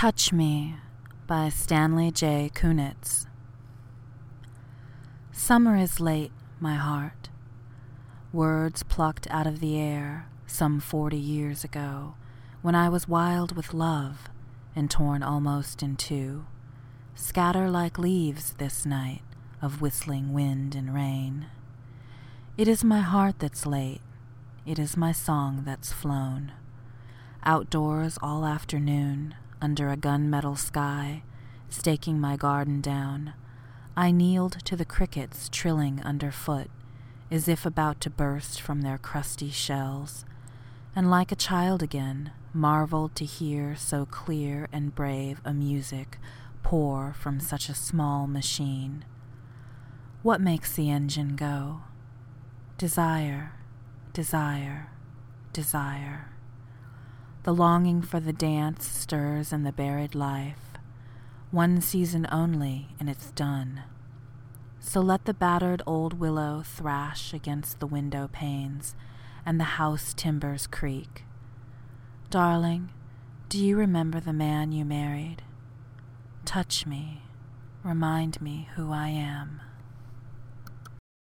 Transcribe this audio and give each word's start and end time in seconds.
Touch 0.00 0.32
Me 0.32 0.76
by 1.26 1.50
Stanley 1.50 2.10
J. 2.10 2.50
Kunitz. 2.54 3.26
Summer 5.30 5.76
is 5.76 6.00
late, 6.00 6.32
my 6.58 6.76
heart. 6.76 7.28
Words 8.32 8.82
plucked 8.82 9.30
out 9.30 9.46
of 9.46 9.60
the 9.60 9.78
air 9.78 10.26
some 10.46 10.80
forty 10.80 11.18
years 11.18 11.64
ago, 11.64 12.14
when 12.62 12.74
I 12.74 12.88
was 12.88 13.08
wild 13.08 13.54
with 13.54 13.74
love 13.74 14.30
and 14.74 14.90
torn 14.90 15.22
almost 15.22 15.82
in 15.82 15.96
two, 15.96 16.46
scatter 17.14 17.68
like 17.68 17.98
leaves 17.98 18.54
this 18.54 18.86
night 18.86 19.20
of 19.60 19.82
whistling 19.82 20.32
wind 20.32 20.74
and 20.74 20.94
rain. 20.94 21.48
It 22.56 22.68
is 22.68 22.82
my 22.82 23.00
heart 23.00 23.38
that's 23.38 23.66
late, 23.66 24.00
it 24.64 24.78
is 24.78 24.96
my 24.96 25.12
song 25.12 25.64
that's 25.66 25.92
flown. 25.92 26.52
Outdoors 27.44 28.18
all 28.22 28.46
afternoon, 28.46 29.34
under 29.60 29.90
a 29.90 29.96
gunmetal 29.96 30.56
sky, 30.58 31.22
staking 31.68 32.20
my 32.20 32.36
garden 32.36 32.80
down, 32.80 33.34
I 33.96 34.10
kneeled 34.10 34.64
to 34.64 34.76
the 34.76 34.84
crickets 34.84 35.48
trilling 35.50 36.00
underfoot, 36.02 36.70
as 37.30 37.48
if 37.48 37.66
about 37.66 38.00
to 38.02 38.10
burst 38.10 38.60
from 38.60 38.82
their 38.82 38.98
crusty 38.98 39.50
shells, 39.50 40.24
and 40.96 41.10
like 41.10 41.30
a 41.30 41.36
child 41.36 41.82
again, 41.82 42.32
marveled 42.52 43.14
to 43.16 43.24
hear 43.24 43.76
so 43.76 44.06
clear 44.06 44.68
and 44.72 44.94
brave 44.94 45.40
a 45.44 45.52
music 45.52 46.18
pour 46.62 47.12
from 47.12 47.40
such 47.40 47.68
a 47.68 47.74
small 47.74 48.26
machine. 48.26 49.04
What 50.22 50.40
makes 50.40 50.74
the 50.74 50.90
engine 50.90 51.36
go? 51.36 51.82
Desire, 52.76 53.52
desire, 54.12 54.90
desire. 55.52 56.30
The 57.42 57.54
longing 57.54 58.02
for 58.02 58.20
the 58.20 58.34
dance 58.34 58.86
stirs 58.86 59.50
in 59.52 59.62
the 59.62 59.72
buried 59.72 60.14
life. 60.14 60.58
One 61.50 61.80
season 61.80 62.28
only, 62.30 62.88
and 63.00 63.08
it's 63.08 63.30
done. 63.30 63.82
So 64.78 65.00
let 65.00 65.24
the 65.24 65.34
battered 65.34 65.82
old 65.86 66.20
willow 66.20 66.62
thrash 66.64 67.32
against 67.32 67.80
the 67.80 67.86
window 67.86 68.28
panes, 68.30 68.94
and 69.46 69.58
the 69.58 69.80
house 69.80 70.12
timbers 70.12 70.66
creak. 70.66 71.24
Darling, 72.28 72.90
do 73.48 73.58
you 73.58 73.76
remember 73.76 74.20
the 74.20 74.32
man 74.34 74.70
you 74.70 74.84
married? 74.84 75.42
Touch 76.44 76.86
me, 76.86 77.22
remind 77.82 78.40
me 78.42 78.68
who 78.76 78.92
I 78.92 79.08
am. 79.08 79.60